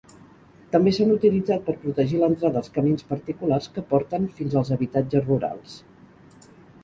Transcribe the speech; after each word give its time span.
També 0.75 0.91
s'han 0.97 1.11
utilitzat 1.15 1.67
per 1.67 1.75
protegir 1.81 2.21
l'entrada 2.21 2.57
als 2.63 2.73
camins 2.79 3.05
particulars 3.11 3.69
que 3.75 3.83
porten 3.91 4.25
fins 4.39 4.57
als 4.63 4.75
habitatges 4.77 5.27
rurals. 5.29 5.77